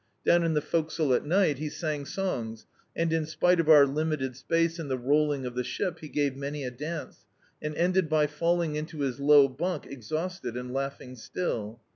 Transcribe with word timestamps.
Down 0.25 0.43
in 0.43 0.55
the 0.55 0.63
forecastle 0.63 1.13
at 1.13 1.25
nig^t 1.25 1.57
he 1.59 1.69
sang 1.69 2.05
songs 2.05 2.65
and, 2.95 3.13
in 3.13 3.27
spite 3.27 3.59
of 3.59 3.69
our 3.69 3.85
limited 3.85 4.35
space, 4.35 4.79
and 4.79 4.89
the 4.89 4.97
rolling 4.97 5.45
of 5.45 5.53
the 5.53 5.63
ship, 5.63 5.99
he 5.99 6.09
gave 6.09 6.35
many 6.35 6.63
a 6.63 6.71
dance, 6.71 7.19
and 7.61 7.75
ended 7.75 8.09
by 8.09 8.25
falling 8.25 8.75
into 8.75 9.01
his 9.01 9.19
low 9.19 9.47
bunk 9.47 9.85
exhausted, 9.85 10.57
and 10.57 10.73
laughing 10.73 11.15
still. 11.15 11.81